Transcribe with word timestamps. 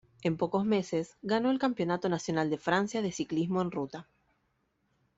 En 0.23 0.35
pocos 0.35 0.65
meses, 0.65 1.15
ganó 1.21 1.51
el 1.51 1.59
Campeonato 1.59 2.09
Nacional 2.09 2.49
de 2.49 2.57
Francia 2.57 3.03
de 3.03 3.11
ciclismo 3.11 3.61
en 3.61 3.69
ruta. 3.69 4.09